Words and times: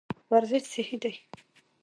ورزش 0.31 0.63
صحي 0.73 0.95
دی. 1.01 1.13